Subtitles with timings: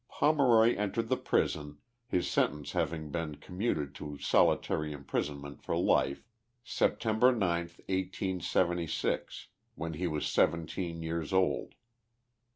[0.09, 6.25] Pomeroy entered the prison, his sentence having been com muted to solitary imprisonment for life,
[6.65, 7.05] Sept.
[7.05, 9.45] 9, 1S70,
[9.75, 11.75] when he was seventeen years old.